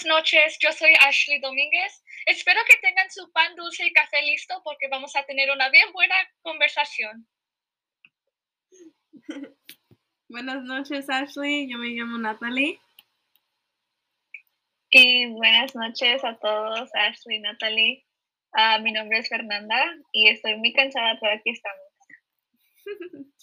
buenas 0.00 0.06
noches. 0.06 0.56
Yo 0.60 0.72
soy 0.72 0.92
Ashley 1.00 1.40
Domínguez. 1.40 2.02
Espero 2.26 2.60
que 2.68 2.76
tengan 2.78 3.10
su 3.10 3.30
pan 3.32 3.56
dulce 3.56 3.86
y 3.86 3.92
café 3.92 4.22
listo 4.22 4.60
porque 4.64 4.88
vamos 4.88 5.14
a 5.16 5.24
tener 5.24 5.50
una 5.50 5.68
bien 5.70 5.92
buena 5.92 6.14
conversación. 6.42 7.26
buenas 10.28 10.62
noches, 10.62 11.10
Ashley. 11.10 11.68
Yo 11.70 11.78
me 11.78 11.88
llamo 11.88 12.18
Natalie. 12.18 12.78
Y 14.90 15.26
buenas 15.26 15.74
noches 15.74 16.22
a 16.24 16.38
todos, 16.38 16.90
Ashley 16.94 17.36
y 17.36 17.40
Natalie. 17.40 18.06
Ah, 18.52 18.78
mi 18.78 18.92
nombre 18.92 19.18
es 19.18 19.28
Fernanda 19.28 19.94
y 20.12 20.28
estoy 20.28 20.56
muy 20.56 20.72
cansada, 20.72 21.18
pero 21.20 21.34
aquí 21.34 21.50
estamos. 21.50 21.80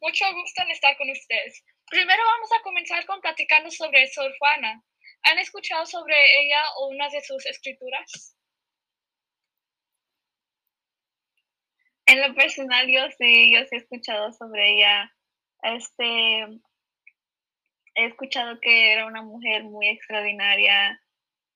Mucho 0.00 0.32
gusto 0.32 0.62
en 0.62 0.70
estar 0.70 0.96
con 0.96 1.10
ustedes. 1.10 1.62
Primero 1.90 2.22
vamos 2.24 2.50
a 2.52 2.62
comenzar 2.62 3.04
con 3.06 3.20
platicando 3.20 3.70
sobre 3.70 4.06
Sor 4.08 4.32
Juana. 4.38 4.82
¿Han 5.24 5.38
escuchado 5.38 5.86
sobre 5.86 6.14
ella 6.40 6.62
o 6.78 6.88
una 6.88 7.08
de 7.08 7.20
sus 7.22 7.46
escrituras? 7.46 8.36
En 12.06 12.20
lo 12.20 12.34
personal, 12.34 12.86
yo 12.88 13.00
sí, 13.18 13.52
yo 13.54 13.60
sí 13.64 13.76
he 13.76 13.78
escuchado 13.78 14.32
sobre 14.32 14.74
ella. 14.74 15.10
Este, 15.62 16.42
he 17.94 18.06
escuchado 18.06 18.60
que 18.60 18.92
era 18.92 19.06
una 19.06 19.22
mujer 19.22 19.64
muy 19.64 19.88
extraordinaria, 19.88 21.00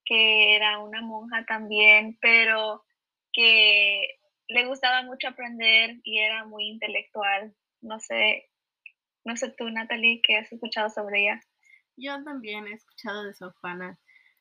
que 0.05 0.57
era 0.57 0.79
una 0.79 1.03
monja 1.03 1.45
también, 1.47 2.17
pero 2.21 2.85
que 3.33 4.19
le 4.49 4.67
gustaba 4.67 5.03
mucho 5.03 5.29
aprender 5.29 5.97
y 6.05 6.21
era 6.21 6.47
muy 6.47 6.69
intelectual. 6.69 7.55
No 7.83 8.01
sé, 8.01 8.49
no 9.25 9.37
sé 9.37 9.51
tú, 9.51 9.69
Natalie, 9.71 10.21
¿qué 10.23 10.37
has 10.39 10.51
escuchado 10.53 10.89
sobre 10.91 11.23
ella? 11.23 11.41
Yo 11.99 12.23
también 12.23 12.69
he 12.69 12.75
escuchado 12.75 13.25
de 13.25 13.35
Sor 13.35 13.53
Juana. 13.61 13.99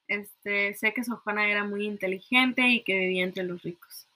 Este, 0.07 0.75
sé 0.75 0.93
que 0.93 1.03
Sor 1.03 1.17
Juana 1.17 1.49
era 1.49 1.63
muy 1.63 1.85
inteligente 1.85 2.61
y 2.67 2.83
que 2.83 2.93
vivía 2.93 3.23
entre 3.23 3.43
los 3.43 3.63
ricos. 3.63 4.07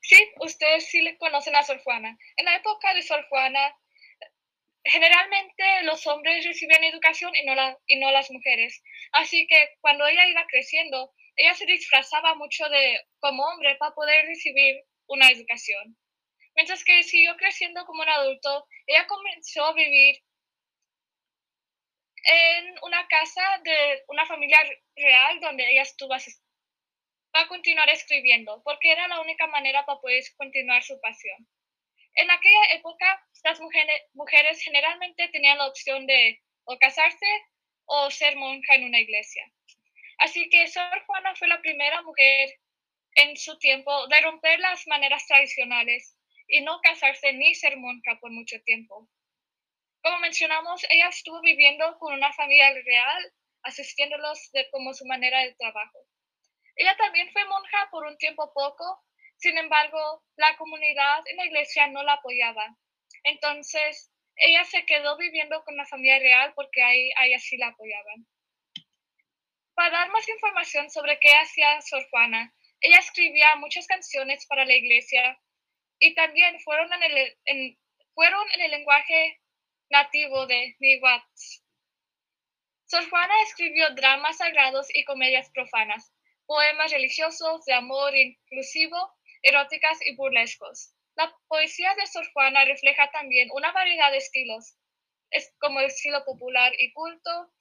Sí, 0.00 0.18
ustedes 0.40 0.86
sí 0.86 1.00
le 1.00 1.16
conocen 1.16 1.56
a 1.56 1.62
Sor 1.62 1.80
Juana. 1.82 2.18
En 2.36 2.44
la 2.44 2.56
época 2.56 2.92
de 2.92 3.00
Sor 3.00 3.24
Juana, 3.30 3.74
generalmente 4.84 5.82
los 5.84 6.06
hombres 6.06 6.44
recibían 6.44 6.84
educación 6.84 7.34
y 7.34 7.46
no, 7.46 7.54
la, 7.54 7.78
y 7.86 7.98
no 7.98 8.10
las 8.10 8.30
mujeres. 8.30 8.82
Así 9.12 9.46
que 9.46 9.70
cuando 9.80 10.06
ella 10.06 10.28
iba 10.28 10.46
creciendo, 10.46 11.10
ella 11.36 11.54
se 11.54 11.64
disfrazaba 11.64 12.34
mucho 12.34 12.68
de 12.68 13.00
como 13.20 13.44
hombre 13.44 13.76
para 13.76 13.94
poder 13.94 14.26
recibir 14.26 14.84
una 15.06 15.30
educación. 15.30 15.96
Mientras 16.54 16.84
que 16.84 17.02
siguió 17.02 17.34
creciendo 17.38 17.86
como 17.86 18.02
un 18.02 18.10
adulto, 18.10 18.66
ella 18.86 19.06
comenzó 19.06 19.64
a 19.64 19.72
vivir 19.72 20.16
en 22.22 22.74
una 22.82 23.06
casa 23.08 23.42
de 23.64 24.02
una 24.08 24.26
familia 24.26 24.58
real 24.96 25.40
donde 25.40 25.70
ella 25.70 25.82
estuvo 25.82 26.14
para 27.32 27.48
continuar 27.48 27.88
escribiendo, 27.90 28.62
porque 28.62 28.92
era 28.92 29.08
la 29.08 29.20
única 29.20 29.46
manera 29.46 29.84
para 29.86 30.00
poder 30.00 30.22
continuar 30.36 30.82
su 30.82 31.00
pasión. 31.00 31.48
En 32.14 32.30
aquella 32.30 32.64
época, 32.74 33.26
las 33.42 33.58
mujeres, 33.60 34.02
mujeres 34.12 34.62
generalmente 34.62 35.28
tenían 35.28 35.58
la 35.58 35.66
opción 35.66 36.06
de 36.06 36.40
o 36.64 36.78
casarse 36.78 37.26
o 37.86 38.10
ser 38.10 38.36
monja 38.36 38.74
en 38.74 38.84
una 38.84 39.00
iglesia. 39.00 39.50
Así 40.18 40.48
que 40.50 40.68
Sor 40.68 41.04
Juana 41.06 41.34
fue 41.34 41.48
la 41.48 41.60
primera 41.60 42.02
mujer 42.02 42.50
en 43.14 43.36
su 43.36 43.58
tiempo 43.58 44.06
de 44.08 44.20
romper 44.20 44.60
las 44.60 44.86
maneras 44.86 45.26
tradicionales 45.26 46.16
y 46.48 46.60
no 46.60 46.80
casarse 46.82 47.32
ni 47.32 47.54
ser 47.54 47.76
monja 47.76 48.18
por 48.20 48.30
mucho 48.30 48.60
tiempo. 48.62 49.08
Como 50.02 50.18
mencionamos, 50.18 50.84
ella 50.90 51.08
estuvo 51.08 51.40
viviendo 51.40 51.96
con 51.98 52.14
una 52.14 52.32
familia 52.32 52.74
real, 52.84 53.32
asistiéndolos 53.62 54.50
de 54.52 54.68
como 54.70 54.94
su 54.94 55.06
manera 55.06 55.40
de 55.40 55.54
trabajo. 55.54 55.98
Ella 56.74 56.96
también 56.96 57.30
fue 57.32 57.44
monja 57.44 57.88
por 57.90 58.04
un 58.06 58.16
tiempo 58.18 58.52
poco, 58.52 59.04
sin 59.36 59.56
embargo, 59.58 60.24
la 60.36 60.56
comunidad 60.56 61.22
en 61.26 61.36
la 61.36 61.46
iglesia 61.46 61.86
no 61.86 62.02
la 62.02 62.14
apoyaba. 62.14 62.76
Entonces, 63.24 64.10
ella 64.36 64.64
se 64.64 64.84
quedó 64.86 65.16
viviendo 65.16 65.62
con 65.64 65.76
la 65.76 65.86
familia 65.86 66.18
real 66.18 66.52
porque 66.54 66.82
ahí, 66.82 67.10
ahí 67.16 67.34
así 67.34 67.56
la 67.56 67.68
apoyaban. 67.68 68.26
Para 69.74 69.90
dar 69.90 70.10
más 70.10 70.28
información 70.28 70.90
sobre 70.90 71.18
qué 71.20 71.32
hacía 71.34 71.80
Sor 71.82 72.06
Juana, 72.10 72.52
ella 72.80 72.98
escribía 72.98 73.54
muchas 73.56 73.86
canciones 73.86 74.46
para 74.46 74.64
la 74.64 74.74
iglesia 74.74 75.38
y 75.98 76.14
también 76.14 76.58
fueron 76.60 76.92
en 76.92 77.02
el, 77.02 77.78
fueron 78.14 78.44
en 78.54 78.60
el 78.62 78.70
lenguaje 78.72 79.41
nativo 79.90 80.46
de 80.46 80.76
Niwat. 80.80 81.22
Sor 82.86 83.08
Juana 83.08 83.34
escribió 83.44 83.94
dramas 83.94 84.36
sagrados 84.36 84.86
y 84.94 85.04
comedias 85.04 85.50
profanas, 85.50 86.12
poemas 86.46 86.90
religiosos 86.92 87.64
de 87.64 87.74
amor 87.74 88.14
inclusivo, 88.16 88.96
eróticas 89.42 89.98
y 90.04 90.14
burlescos. 90.16 90.94
La 91.14 91.34
poesía 91.48 91.94
de 91.94 92.06
Sor 92.06 92.26
Juana 92.32 92.64
refleja 92.64 93.10
también 93.10 93.48
una 93.52 93.72
variedad 93.72 94.10
de 94.10 94.18
estilos, 94.18 94.76
es 95.30 95.54
como 95.58 95.80
el 95.80 95.86
estilo 95.86 96.24
popular 96.24 96.72
y 96.78 96.92
culto, 96.92 97.52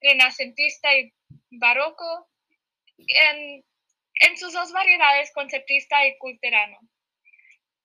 renacentista 0.00 0.96
y 0.96 1.12
barroco, 1.50 2.28
en, 2.98 3.64
en 4.14 4.36
sus 4.36 4.52
dos 4.52 4.72
variedades 4.72 5.32
conceptista 5.32 6.06
y 6.06 6.16
culterano. 6.18 6.78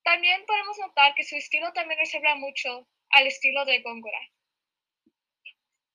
También 0.04 0.44
podemos 0.46 0.78
notar 0.80 1.14
que 1.16 1.24
su 1.24 1.36
estilo 1.36 1.72
también 1.74 2.00
reserva 2.00 2.36
mucho 2.36 2.88
al 3.12 3.28
estilo 3.28 3.66
de 3.66 3.82
Góngora. 3.82 4.20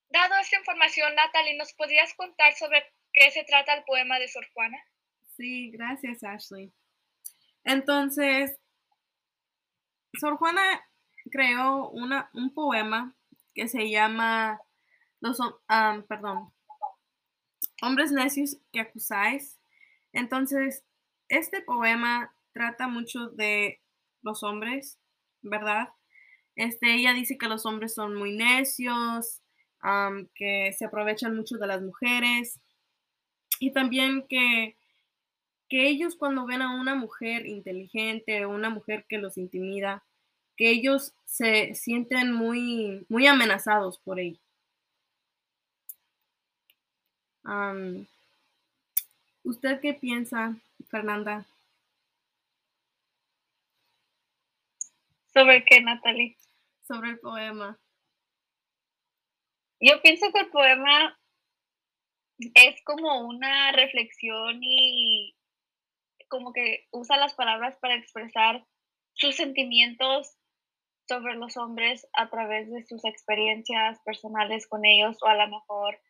Dado 0.09 0.35
esta 0.41 0.59
información, 0.59 1.15
Natalie, 1.15 1.57
¿nos 1.57 1.73
podrías 1.75 2.15
contar 2.15 2.55
sobre 2.55 2.85
qué 3.13 3.31
se 3.31 3.45
trata 3.45 3.75
el 3.75 3.85
poema 3.85 4.19
de 4.19 4.29
Sor 4.29 4.47
Juana? 4.55 4.79
Sí, 5.37 5.71
gracias, 5.71 6.23
Ashley. 6.23 6.73
Entonces, 7.65 8.59
Sor 10.19 10.37
Juana 10.37 10.63
creó 11.31 11.91
una, 11.91 12.31
un 12.33 12.55
poema 12.55 13.17
que 13.55 13.69
se 13.69 13.91
llama 13.91 14.61
Los, 15.21 15.39
perdón, 16.09 16.53
Hombres 17.83 18.11
necios 18.11 18.57
que 18.73 18.81
acusáis. 18.81 19.59
Entonces, 20.13 20.85
este 21.29 21.61
poema 21.61 22.35
trata 22.53 22.89
mucho 22.89 23.29
de 23.31 23.83
los 24.23 24.43
hombres, 24.43 24.99
¿verdad? 25.43 25.89
Este, 26.57 26.95
ella 26.95 27.13
dice 27.13 27.39
que 27.39 27.49
los 27.49 27.67
hombres 27.67 27.95
son 27.95 28.15
muy 28.17 28.35
necios, 28.35 29.43
que 30.35 30.73
se 30.77 30.85
aprovechan 30.85 31.37
mucho 31.37 31.59
de 31.59 31.67
las 31.67 31.81
mujeres 31.83 32.59
y 33.61 33.73
también 33.73 34.27
que, 34.29 34.77
que 35.69 35.89
ellos 35.89 36.17
cuando 36.17 36.47
ven 36.47 36.63
a 36.63 36.75
una 36.81 36.95
mujer 36.95 37.47
inteligente, 37.47 38.47
una 38.47 38.71
mujer 38.71 39.05
que 39.09 39.19
los 39.19 39.39
intimida, 39.39 40.03
que 40.57 40.71
ellos 40.71 41.13
se 41.25 41.75
sienten 41.75 42.33
muy, 42.33 43.05
muy 43.09 43.27
amenazados 43.27 43.99
por 43.99 44.19
ella. 44.19 44.41
¿Usted 49.45 49.81
qué 49.81 49.95
piensa, 49.95 50.57
Fernanda? 50.89 51.47
¿Sobre 55.33 55.65
qué, 55.65 55.81
Natalie? 55.81 56.37
Sobre 56.87 57.11
el 57.11 57.19
poema. 57.19 57.79
Yo 59.81 60.01
pienso 60.03 60.33
que 60.33 60.41
el 60.41 60.51
poema 60.51 61.19
es 62.39 62.83
como 62.85 63.27
una 63.27 63.73
reflexión 63.73 64.59
y 64.63 65.35
como 66.29 66.53
que 66.53 66.87
usa 66.93 67.17
las 67.17 67.35
palabras 67.35 67.77
para 67.81 67.95
expresar 67.95 68.65
sus 69.15 69.37
sentimientos 69.37 70.37
sobre 71.09 71.35
los 71.37 71.57
hombres 71.57 72.07
a 72.15 72.29
través 72.31 72.71
de 72.71 72.85
sus 72.85 73.05
experiencias 73.05 74.01
personales 74.05 74.67
con 74.67 74.85
ellos 74.85 75.19
o 75.23 75.27
a 75.27 75.35
lo 75.35 75.49
mejor 75.49 76.01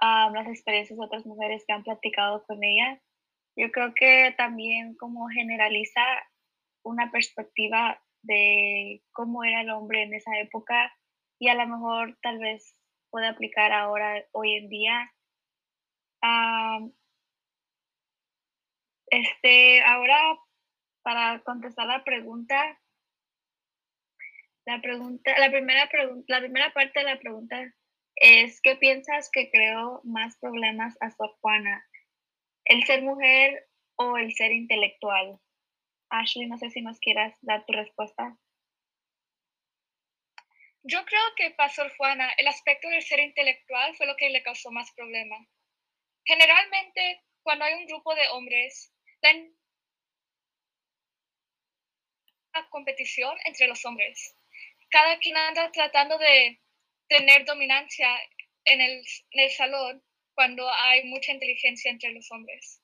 las 0.00 0.48
experiencias 0.48 0.98
de 0.98 1.04
otras 1.04 1.26
mujeres 1.26 1.64
que 1.66 1.72
han 1.72 1.84
platicado 1.84 2.44
con 2.46 2.62
ella. 2.64 3.00
Yo 3.56 3.70
creo 3.70 3.94
que 3.94 4.34
también 4.36 4.96
como 4.96 5.28
generaliza 5.28 6.02
una 6.82 7.10
perspectiva 7.10 8.02
de 8.22 9.02
cómo 9.12 9.44
era 9.44 9.62
el 9.62 9.70
hombre 9.70 10.02
en 10.02 10.14
esa 10.14 10.38
época 10.38 10.92
y 11.38 11.48
a 11.48 11.54
lo 11.54 11.66
mejor 11.66 12.18
tal 12.22 12.38
vez 12.38 12.76
puede 13.10 13.26
aplicar 13.28 13.72
ahora, 13.72 14.24
hoy 14.32 14.54
en 14.54 14.68
día. 14.68 15.12
este, 19.06 19.82
ahora 19.82 20.38
para 21.02 21.40
contestar 21.42 21.86
la 21.86 22.04
pregunta, 22.04 22.78
la 24.66 24.80
pregunta, 24.80 25.38
la 25.38 25.50
primera 25.50 25.88
pregunta, 25.88 26.24
la 26.28 26.40
primera 26.40 26.72
parte 26.72 27.00
de 27.00 27.06
la 27.06 27.18
pregunta 27.18 27.74
es 28.16 28.60
¿qué 28.60 28.76
piensas 28.76 29.30
que 29.32 29.50
creó 29.50 30.00
más 30.04 30.36
problemas 30.38 30.96
a 31.00 31.10
Sor 31.10 31.36
Juana? 31.40 31.84
¿El 32.66 32.84
ser 32.84 33.02
mujer 33.02 33.68
o 33.96 34.18
el 34.18 34.32
ser 34.34 34.52
intelectual? 34.52 35.40
Ashley, 36.10 36.46
no 36.46 36.58
sé 36.58 36.70
si 36.70 36.82
nos 36.82 36.98
quieras 36.98 37.34
dar 37.42 37.64
tu 37.64 37.72
respuesta. 37.72 38.36
Yo 40.82 41.04
creo 41.04 41.22
que 41.36 41.50
para 41.50 41.72
Sor 41.72 41.94
Juana 41.96 42.32
el 42.38 42.48
aspecto 42.48 42.88
del 42.88 43.02
ser 43.02 43.20
intelectual 43.20 43.94
fue 43.96 44.06
lo 44.06 44.16
que 44.16 44.30
le 44.30 44.42
causó 44.42 44.70
más 44.70 44.90
problema. 44.92 45.36
Generalmente, 46.24 47.22
cuando 47.42 47.64
hay 47.64 47.74
un 47.74 47.86
grupo 47.86 48.14
de 48.14 48.28
hombres, 48.28 48.92
la 52.54 52.68
competición 52.70 53.36
entre 53.44 53.66
los 53.66 53.84
hombres. 53.84 54.34
Cada 54.88 55.18
quien 55.18 55.36
anda 55.36 55.70
tratando 55.70 56.18
de 56.18 56.60
tener 57.08 57.44
dominancia 57.44 58.08
en 58.64 58.80
el, 58.80 59.04
en 59.30 59.40
el 59.40 59.50
salón 59.50 60.02
cuando 60.34 60.68
hay 60.70 61.04
mucha 61.04 61.32
inteligencia 61.32 61.90
entre 61.90 62.12
los 62.12 62.30
hombres. 62.30 62.79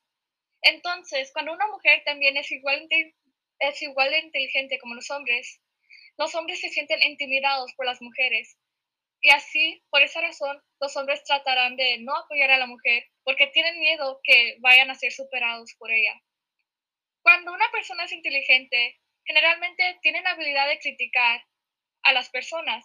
Entonces, 0.68 1.30
cuando 1.32 1.52
una 1.52 1.68
mujer 1.68 2.02
también 2.04 2.36
es 2.36 2.50
igual 2.50 2.88
es 3.60 3.82
igual 3.82 4.10
de 4.10 4.18
inteligente 4.18 4.80
como 4.80 4.96
los 4.96 5.08
hombres, 5.12 5.60
los 6.18 6.34
hombres 6.34 6.60
se 6.60 6.70
sienten 6.70 7.00
intimidados 7.04 7.72
por 7.74 7.86
las 7.86 8.02
mujeres. 8.02 8.58
Y 9.20 9.30
así, 9.30 9.80
por 9.90 10.02
esa 10.02 10.20
razón, 10.20 10.60
los 10.80 10.96
hombres 10.96 11.22
tratarán 11.22 11.76
de 11.76 11.98
no 11.98 12.16
apoyar 12.16 12.50
a 12.50 12.58
la 12.58 12.66
mujer 12.66 13.04
porque 13.22 13.46
tienen 13.46 13.78
miedo 13.78 14.18
que 14.24 14.56
vayan 14.58 14.90
a 14.90 14.96
ser 14.96 15.12
superados 15.12 15.72
por 15.78 15.92
ella. 15.92 16.20
Cuando 17.22 17.52
una 17.52 17.70
persona 17.70 18.04
es 18.04 18.12
inteligente, 18.12 18.98
generalmente 19.24 19.98
tienen 20.02 20.26
habilidad 20.26 20.66
de 20.66 20.80
criticar 20.80 21.44
a 22.02 22.12
las 22.12 22.28
personas 22.30 22.84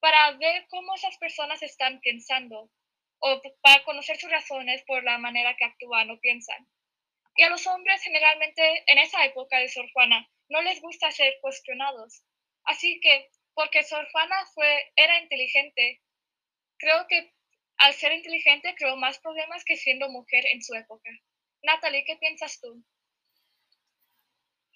para 0.00 0.32
ver 0.38 0.66
cómo 0.70 0.94
esas 0.94 1.18
personas 1.18 1.62
están 1.62 2.00
pensando 2.00 2.70
o 3.18 3.42
para 3.60 3.84
conocer 3.84 4.16
sus 4.16 4.30
razones 4.30 4.82
por 4.86 5.04
la 5.04 5.18
manera 5.18 5.54
que 5.56 5.64
actúan 5.66 6.10
o 6.10 6.18
piensan. 6.18 6.66
Y 7.42 7.44
a 7.44 7.50
los 7.50 7.66
hombres 7.66 8.00
generalmente 8.04 8.84
en 8.86 8.98
esa 8.98 9.24
época 9.24 9.58
de 9.58 9.68
Sor 9.68 9.90
Juana 9.92 10.30
no 10.48 10.62
les 10.62 10.80
gusta 10.80 11.10
ser 11.10 11.34
cuestionados. 11.40 12.22
Así 12.62 13.00
que, 13.02 13.30
porque 13.54 13.82
Sor 13.82 14.06
Juana 14.12 14.36
fue, 14.54 14.92
era 14.94 15.18
inteligente, 15.18 16.00
creo 16.78 17.04
que 17.08 17.34
al 17.78 17.94
ser 17.94 18.12
inteligente 18.12 18.76
creó 18.78 18.96
más 18.96 19.18
problemas 19.18 19.64
que 19.64 19.76
siendo 19.76 20.08
mujer 20.08 20.44
en 20.52 20.62
su 20.62 20.72
época. 20.76 21.10
Natalie, 21.64 22.04
¿qué 22.06 22.14
piensas 22.14 22.60
tú? 22.60 22.80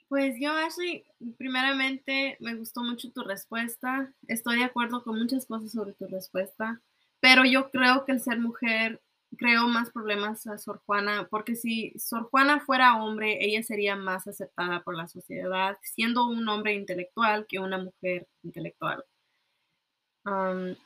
Pues 0.08 0.34
yo, 0.40 0.50
Ashley, 0.50 1.04
primeramente 1.38 2.36
me 2.40 2.56
gustó 2.56 2.80
mucho 2.80 3.12
tu 3.12 3.22
respuesta. 3.22 4.12
Estoy 4.26 4.58
de 4.58 4.64
acuerdo 4.64 5.04
con 5.04 5.16
muchas 5.16 5.46
cosas 5.46 5.70
sobre 5.70 5.92
tu 5.92 6.08
respuesta, 6.08 6.82
pero 7.20 7.44
yo 7.44 7.70
creo 7.70 8.04
que 8.04 8.10
el 8.10 8.20
ser 8.20 8.40
mujer 8.40 9.00
creó 9.36 9.68
más 9.68 9.90
problemas 9.90 10.46
a 10.46 10.58
Sor 10.58 10.82
Juana, 10.86 11.28
porque 11.30 11.56
si 11.56 11.92
Sor 11.98 12.28
Juana 12.30 12.60
fuera 12.60 13.02
hombre, 13.02 13.44
ella 13.44 13.62
sería 13.62 13.96
más 13.96 14.26
aceptada 14.26 14.82
por 14.82 14.96
la 14.96 15.08
sociedad, 15.08 15.76
siendo 15.82 16.26
un 16.26 16.48
hombre 16.48 16.74
intelectual 16.74 17.46
que 17.46 17.58
una 17.58 17.78
mujer 17.78 18.28
intelectual. 18.42 19.04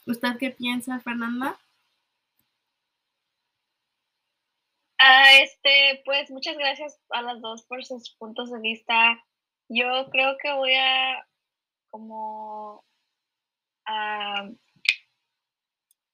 ¿Usted 0.07 0.37
qué 0.39 0.51
piensa, 0.51 1.01
Fernanda? 1.01 1.59
Ah, 4.99 5.39
este, 5.43 6.03
pues 6.05 6.31
muchas 6.31 6.59
gracias 6.59 7.01
a 7.11 7.23
las 7.23 7.41
dos 7.41 7.63
por 7.63 7.83
sus 7.85 8.11
puntos 8.17 8.51
de 8.51 8.61
vista. 8.61 9.23
Yo 9.69 10.11
creo 10.11 10.37
que 10.43 10.53
voy 10.53 10.75
a 10.75 11.27
como 11.89 12.85
a 13.87 14.51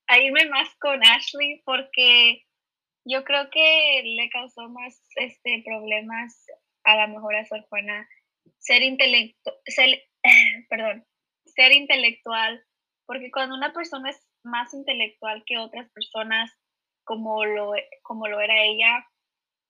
a 0.09 0.19
irme 0.19 0.47
más 0.47 0.69
con 0.81 1.05
Ashley 1.05 1.63
porque 1.65 2.45
yo 3.05 3.25
creo 3.25 3.51
que 3.51 4.03
le 4.05 4.29
causó 4.31 4.69
más 4.69 5.01
este, 5.17 5.63
problemas 5.65 6.45
a 6.85 6.97
la 6.97 7.07
mejor 7.07 7.37
a 7.37 7.45
Sor 7.45 7.67
Juana 7.69 8.09
ser 8.59 8.83
intelecto 8.83 9.53
ser, 9.67 10.03
perdón, 10.69 11.05
ser 11.45 11.73
intelectual, 11.73 12.63
porque 13.07 13.31
cuando 13.31 13.55
una 13.57 13.73
persona 13.73 14.11
es 14.11 14.23
más 14.43 14.73
intelectual 14.75 15.43
que 15.47 15.59
otras 15.59 15.91
personas, 15.91 16.51
como 17.05 17.45
lo, 17.45 17.73
como 18.03 18.27
lo 18.29 18.41
era 18.41 18.65
ella, 18.65 19.07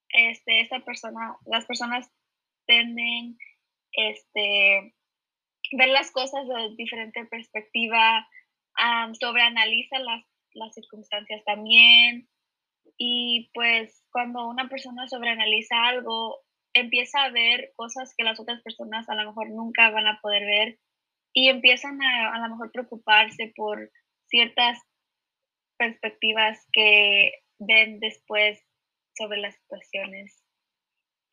este, 0.09 0.61
esa 0.61 0.81
persona, 0.81 1.37
las 1.47 1.65
personas 1.67 2.11
tienden 2.67 3.39
este, 3.93 4.95
ver 5.73 5.89
las 5.89 6.11
cosas 6.11 6.47
de 6.49 6.75
diferente 6.77 7.25
perspectiva, 7.27 8.27
sobreanaliza 9.21 9.99
las, 9.99 10.25
las 10.53 10.75
circunstancias 10.75 11.43
también. 11.45 12.29
Y 12.99 13.51
pues 13.53 14.05
cuando 14.11 14.49
una 14.49 14.69
persona 14.69 15.09
sobreanaliza 15.09 15.87
algo, 15.87 16.41
empieza 16.73 17.25
a 17.25 17.31
ver 17.31 17.73
cosas 17.77 18.15
que 18.17 18.25
las 18.25 18.39
otras 18.39 18.63
personas 18.63 19.09
a 19.09 19.15
lo 19.15 19.29
mejor 19.29 19.51
nunca 19.51 19.91
van 19.91 20.07
a 20.07 20.21
poder 20.21 20.45
ver 20.45 20.79
y 21.33 21.49
empiezan 21.49 22.01
a 22.03 22.35
a 22.35 22.39
lo 22.39 22.49
mejor 22.51 22.73
preocuparse 22.73 23.53
por 23.55 23.91
ciertas 24.27 24.79
perspectivas 25.79 26.67
que 26.73 27.33
ven 27.59 28.01
después 28.01 28.63
sobre 29.15 29.39
las 29.39 29.55
situaciones. 29.57 30.43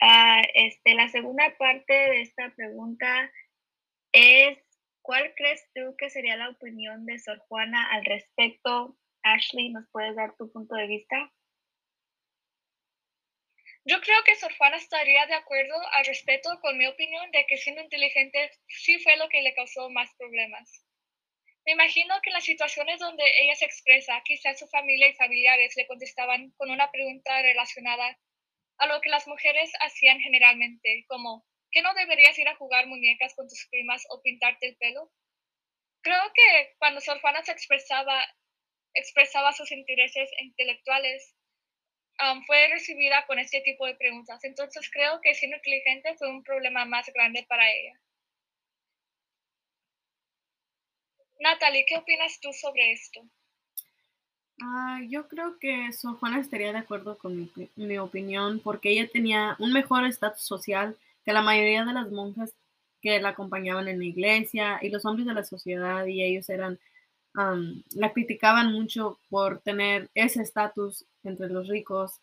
Ah, 0.01 0.41
este, 0.53 0.95
la 0.95 1.07
segunda 1.09 1.55
parte 1.57 1.93
de 1.93 2.21
esta 2.21 2.53
pregunta 2.55 3.31
es 4.11 4.57
¿Cuál 5.03 5.35
crees 5.35 5.69
tú 5.75 5.95
que 5.97 6.09
sería 6.09 6.37
la 6.37 6.49
opinión 6.49 7.05
de 7.05 7.19
Sor 7.19 7.37
Juana 7.49 7.91
al 7.91 8.05
respecto? 8.05 8.97
Ashley, 9.21 9.69
¿nos 9.69 9.85
puedes 9.91 10.15
dar 10.15 10.33
tu 10.37 10.49
punto 10.49 10.75
de 10.75 10.87
vista? 10.87 11.29
Yo 13.83 13.99
creo 13.99 14.23
que 14.23 14.37
Sor 14.37 14.55
Juana 14.55 14.77
estaría 14.77 15.25
de 15.25 15.33
acuerdo 15.33 15.75
al 15.91 16.05
respecto 16.05 16.57
con 16.61 16.77
mi 16.77 16.87
opinión 16.87 17.29
de 17.31 17.45
que 17.47 17.57
siendo 17.57 17.81
inteligente 17.81 18.49
sí 18.69 18.97
fue 18.99 19.17
lo 19.17 19.27
que 19.27 19.41
le 19.41 19.53
causó 19.53 19.89
más 19.89 20.09
problemas. 20.17 20.85
Me 21.65 21.73
imagino 21.73 22.15
que 22.21 22.29
en 22.29 22.35
las 22.35 22.45
situaciones 22.45 22.99
donde 22.99 23.25
ella 23.41 23.55
se 23.55 23.65
expresa, 23.65 24.21
quizás 24.23 24.57
su 24.57 24.67
familia 24.67 25.09
y 25.09 25.15
familiares 25.15 25.73
le 25.75 25.85
contestaban 25.85 26.51
con 26.51 26.71
una 26.71 26.89
pregunta 26.91 27.41
relacionada 27.41 28.17
a 28.77 28.87
lo 28.87 29.01
que 29.01 29.09
las 29.09 29.27
mujeres 29.27 29.69
hacían 29.81 30.21
generalmente, 30.21 31.03
como 31.09 31.45
¿que 31.73 31.81
no 31.81 31.93
deberías 31.95 32.37
ir 32.37 32.47
a 32.47 32.55
jugar 32.55 32.87
muñecas 32.87 33.33
con 33.33 33.47
tus 33.47 33.67
primas 33.69 34.05
o 34.09 34.21
pintarte 34.21 34.67
el 34.67 34.77
pelo? 34.77 35.11
Creo 36.01 36.21
que 36.33 36.75
cuando 36.77 37.01
Sor 37.01 37.19
Juana 37.19 37.43
se 37.43 37.51
expresaba, 37.51 38.23
expresaba 38.93 39.51
sus 39.53 39.71
intereses 39.71 40.29
intelectuales, 40.39 41.35
fue 42.45 42.67
recibida 42.69 43.25
con 43.25 43.39
este 43.39 43.61
tipo 43.61 43.85
de 43.85 43.95
preguntas. 43.95 44.43
Entonces 44.43 44.89
creo 44.91 45.19
que 45.21 45.33
siendo 45.33 45.57
inteligente 45.57 46.15
fue 46.17 46.29
un 46.29 46.43
problema 46.43 46.85
más 46.85 47.11
grande 47.13 47.45
para 47.49 47.69
ella. 47.69 47.99
Natalie, 51.39 51.85
¿qué 51.87 51.97
opinas 51.97 52.39
tú 52.39 52.53
sobre 52.53 52.93
esto? 52.93 53.21
Ah, 54.61 55.01
yo 55.09 55.27
creo 55.27 55.57
que 55.59 55.91
Sor 55.91 56.17
Juana 56.19 56.39
estaría 56.39 56.71
de 56.71 56.77
acuerdo 56.77 57.17
con 57.17 57.35
mi, 57.35 57.51
mi 57.75 57.97
opinión 57.97 58.61
porque 58.61 58.91
ella 58.91 59.09
tenía 59.11 59.55
un 59.59 59.73
mejor 59.73 60.05
estatus 60.05 60.43
social 60.43 60.95
que 61.25 61.33
la 61.33 61.41
mayoría 61.41 61.85
de 61.85 61.93
las 61.93 62.11
monjas 62.11 62.53
que 63.01 63.19
la 63.19 63.29
acompañaban 63.29 63.87
en 63.87 63.99
la 63.99 64.05
iglesia 64.05 64.79
y 64.81 64.89
los 64.89 65.05
hombres 65.05 65.27
de 65.27 65.33
la 65.33 65.43
sociedad 65.43 66.05
y 66.05 66.23
ellos 66.23 66.49
eran, 66.49 66.79
la 67.33 68.13
criticaban 68.13 68.71
mucho 68.71 69.19
por 69.29 69.59
tener 69.59 70.09
ese 70.13 70.41
estatus 70.41 71.05
entre 71.23 71.49
los 71.49 71.67
ricos 71.67 72.21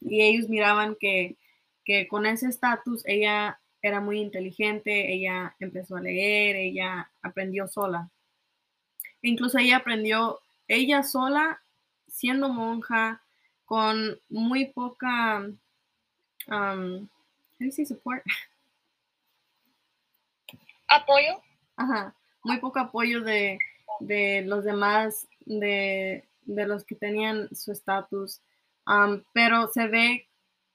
y 0.00 0.22
ellos 0.22 0.48
miraban 0.48 0.96
que, 0.98 1.36
que 1.84 2.06
con 2.06 2.26
ese 2.26 2.48
estatus 2.48 3.02
ella 3.06 3.58
era 3.82 4.00
muy 4.00 4.20
inteligente, 4.20 5.12
ella 5.12 5.56
empezó 5.58 5.96
a 5.96 6.00
leer, 6.00 6.56
ella 6.56 7.10
aprendió 7.22 7.66
sola. 7.66 8.10
incluso 9.22 9.58
ella 9.58 9.78
aprendió 9.78 10.40
ella 10.68 11.02
sola, 11.02 11.60
siendo 12.06 12.48
monja, 12.50 13.22
con 13.64 14.18
muy 14.28 14.66
poca 14.66 15.50
support? 17.86 18.24
Apoyo. 20.88 21.42
Ajá, 21.76 22.14
muy 22.42 22.58
poco 22.58 22.78
apoyo 22.78 23.22
de, 23.22 23.58
los 24.44 24.64
demás, 24.64 25.28
de, 25.46 26.24
los 26.46 26.84
que 26.84 26.94
tenían 26.94 27.48
su 27.54 27.72
estatus, 27.72 28.42
pero 29.32 29.68
se 29.68 29.86
ve 29.86 30.28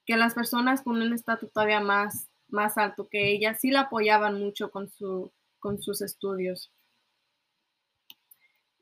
que 0.06 0.16
las 0.16 0.34
personas 0.34 0.82
con 0.82 1.02
un 1.02 1.14
estatus 1.14 1.52
todavía 1.52 1.80
más, 1.80 2.30
más 2.48 2.78
alto 2.78 3.08
que 3.10 3.30
ella 3.30 3.56
sí 3.56 3.72
la 3.72 3.82
apoyaban 3.82 4.40
mucho 4.40 4.72
con, 4.72 4.90
su, 4.90 5.32
con 5.60 5.82
sus 5.82 6.02
estudios. 6.02 6.72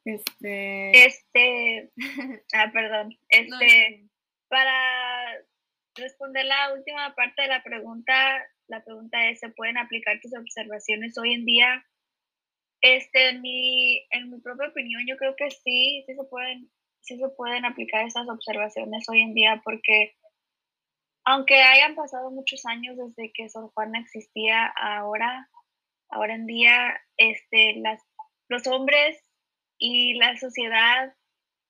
Este. 0.05 1.05
Este. 1.05 1.91
ah, 2.53 2.69
perdón. 2.74 3.17
Este. 3.29 4.05
para 4.50 4.74
responder 5.95 6.45
la 6.45 6.73
última 6.73 7.13
parte 7.15 7.43
de 7.43 7.47
la 7.47 7.63
pregunta, 7.63 8.13
la 8.67 8.83
pregunta 8.83 9.29
es, 9.29 9.39
¿se 9.39 9.50
pueden 9.50 9.77
aplicar 9.77 10.19
tus 10.21 10.35
observaciones 10.35 11.17
hoy 11.17 11.33
en 11.33 11.45
día? 11.45 11.85
Este, 12.81 13.29
en 13.29 13.41
mi, 13.41 14.05
en 14.12 14.29
mi 14.29 14.39
propia 14.41 14.69
opinión, 14.69 15.03
yo 15.07 15.15
creo 15.17 15.35
que 15.35 15.50
sí, 15.51 16.03
sí 16.05 16.15
se 16.15 16.23
pueden, 16.29 16.69
sí 17.01 17.17
se 17.17 17.29
pueden 17.29 17.65
aplicar 17.65 18.05
esas 18.05 18.27
observaciones 18.27 19.07
hoy 19.09 19.21
en 19.21 19.33
día 19.33 19.62
porque 19.63 20.15
aunque 21.25 21.62
hayan 21.62 21.95
pasado 21.95 22.31
muchos 22.31 22.65
años 22.65 22.97
desde 22.97 23.31
que 23.31 23.47
Sor 23.47 23.71
Juana 23.73 24.00
existía 24.00 24.65
ahora, 24.75 25.50
ahora 26.09 26.35
en 26.35 26.45
día, 26.45 27.00
este, 27.15 27.75
las, 27.77 28.01
los 28.50 28.67
hombres 28.67 29.17
y 29.77 30.15
la 30.15 30.35
sociedad 30.38 31.15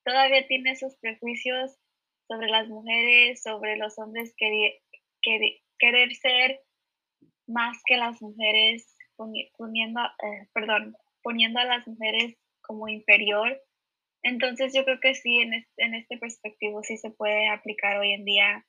todavía 0.03 0.47
tiene 0.47 0.71
esos 0.71 0.95
prejuicios 0.97 1.77
sobre 2.27 2.47
las 2.47 2.67
mujeres, 2.67 3.41
sobre 3.41 3.77
los 3.77 3.97
hombres 3.99 4.33
querer, 4.37 6.15
ser 6.15 6.59
más 7.47 7.77
que 7.85 7.97
las 7.97 8.21
mujeres, 8.21 8.95
poniendo, 9.57 10.01
eh, 10.01 10.47
perdón, 10.53 10.95
poniendo 11.21 11.59
a 11.59 11.65
las 11.65 11.87
mujeres 11.87 12.35
como 12.61 12.87
inferior. 12.87 13.61
Entonces 14.23 14.73
yo 14.73 14.85
creo 14.85 14.99
que 14.99 15.15
sí, 15.15 15.39
en 15.39 15.53
este, 15.53 15.83
en 15.83 15.95
este 15.95 16.17
perspectivo 16.17 16.81
sí 16.83 16.97
se 16.97 17.11
puede 17.11 17.49
aplicar 17.49 17.97
hoy 17.97 18.13
en 18.13 18.25
día. 18.25 18.65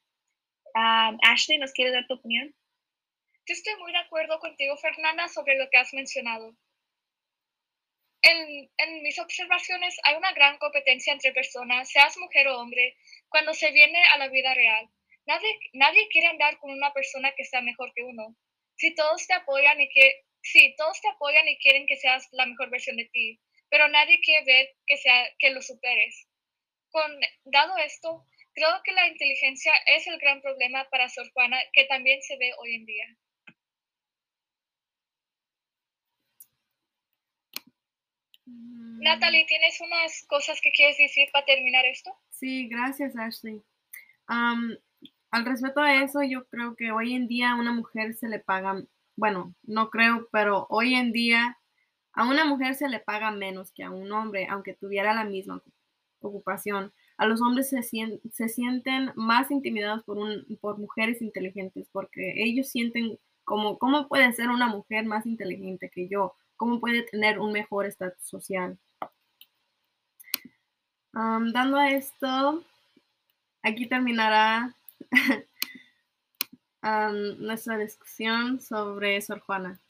Um, 0.75 1.19
Ashley, 1.23 1.59
¿nos 1.59 1.73
quieres 1.73 1.95
dar 1.95 2.07
tu 2.07 2.15
opinión? 2.15 2.53
Yo 3.47 3.53
estoy 3.53 3.75
muy 3.79 3.93
de 3.93 3.99
acuerdo 3.99 4.39
contigo, 4.41 4.77
Fernanda, 4.77 5.29
sobre 5.29 5.57
lo 5.57 5.69
que 5.71 5.79
has 5.79 5.93
mencionado. 5.95 6.57
En, 8.27 9.03
mis 9.03 9.19
observaciones 9.19 9.97
hay 10.03 10.15
una 10.17 10.33
gran 10.33 10.57
competencia 10.57 11.13
entre 11.13 11.33
personas, 11.33 11.91
seas 11.91 12.17
mujer 12.17 12.49
o 12.49 12.59
hombre, 12.59 12.97
cuando 13.29 13.53
se 13.53 13.71
viene 13.71 14.03
a 14.13 14.19
la 14.19 14.29
vida 14.29 14.55
real. 14.55 14.89
Nadie, 15.27 15.59
nadie 15.75 16.09
quiere 16.09 16.29
andar 16.29 16.59
con 16.59 16.71
una 16.71 16.93
persona 16.95 17.33
que 17.37 17.45
sea 17.45 17.61
mejor 17.61 17.93
que 17.95 18.03
uno. 18.03 18.35
Si 18.77 18.95
todos 18.95 19.27
te 19.27 19.35
apoyan 19.35 19.79
y 19.81 19.89
que, 19.91 20.23
sí, 20.43 20.75
todos 20.79 21.01
te 21.03 21.09
apoyan 21.09 21.47
y 21.49 21.59
quieren 21.59 21.87
que 21.87 21.97
seas 21.97 22.27
la 22.33 22.47
mejor 22.47 22.71
versión 22.71 22.97
de 22.97 23.11
ti, 23.13 23.41
pero 23.69 23.89
nadie 23.89 24.21
quiere 24.21 24.45
ver 24.45 24.69
que, 24.87 24.97
sea, 24.97 25.29
que 25.39 25.51
lo 25.51 25.61
superes. 25.61 26.27
Con, 26.91 27.21
dado 27.45 27.77
esto, 27.79 28.27
creo 28.55 28.83
que 28.85 28.93
la 28.93 29.07
inteligencia 29.07 29.73
es 29.87 30.07
el 30.07 30.19
gran 30.19 30.41
problema 30.41 30.89
para 30.91 31.09
Sor 31.11 31.31
Juana 31.33 31.61
que 31.73 31.85
también 31.85 32.23
se 32.23 32.37
ve 32.39 32.53
hoy 32.59 32.75
en 32.75 32.87
día. 32.87 33.07
Mm. 38.47 39.01
Natalie, 39.01 39.47
¿tienes 39.47 39.81
unas 39.81 40.25
cosas 40.27 40.61
que 40.63 40.71
quieres 40.73 40.97
decir 40.99 41.29
para 41.33 41.45
terminar 41.45 41.85
esto? 41.87 42.11
Sí, 42.31 42.69
gracias, 42.69 43.17
Ashley. 43.17 43.63
al 44.27 45.45
respecto 45.45 45.81
a 45.81 46.03
eso, 46.03 46.23
yo 46.23 46.47
creo 46.47 46.77
que 46.77 46.93
hoy 46.93 47.15
en 47.15 47.27
día 47.27 47.53
a 47.53 47.57
una 47.57 47.73
mujer 47.73 48.15
se 48.15 48.29
le 48.29 48.39
paga, 48.39 48.83
bueno, 49.17 49.55
no 49.63 49.91
creo, 49.91 50.29
pero 50.33 50.67
hoy 50.71 50.95
en 50.95 51.13
día 51.13 51.59
a 52.13 52.29
una 52.29 52.45
mujer 52.45 52.75
se 52.75 52.89
le 52.89 53.01
paga 53.01 53.31
menos 53.31 53.73
que 53.73 53.83
a 53.83 53.91
un 53.91 54.11
hombre, 54.13 54.47
aunque 54.49 54.75
tuviera 54.75 55.15
la 55.15 55.25
misma 55.25 55.63
ocupación. 56.21 56.93
A 57.17 57.27
los 57.27 57.41
hombres 57.41 57.69
se, 57.69 57.83
se 57.83 58.49
sienten 58.49 59.13
más 59.15 59.51
intimidados 59.51 60.03
por, 60.05 60.19
un, 60.19 60.45
por 60.61 60.79
mujeres 60.79 61.23
inteligentes, 61.23 61.89
porque 61.93 62.35
ellos 62.37 62.69
sienten 62.69 63.19
como, 63.45 63.79
¿cómo 63.79 64.09
puede 64.09 64.33
ser 64.33 64.49
una 64.49 64.69
mujer 64.69 65.05
más 65.05 65.27
inteligente 65.27 65.91
que 65.91 66.09
yo? 66.09 66.35
¿Cómo 66.57 66.81
puede 66.81 67.03
tener 67.03 67.39
un 67.39 67.53
mejor 67.53 67.87
estatus 67.87 68.25
social? 68.25 68.79
dando 71.13 71.77
a 71.77 71.91
esto, 71.91 72.65
aquí 73.63 73.87
terminará 73.87 74.75
nuestra 77.39 77.79
discusión 77.79 78.61
sobre 78.61 79.21
Sor 79.23 79.41
Juana. 79.41 79.81